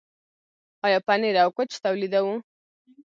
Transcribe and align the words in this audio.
آیا 0.85 0.99
پنیر 1.07 1.35
او 1.43 1.49
کوچ 1.57 1.71
تولیدوو؟ 1.83 2.33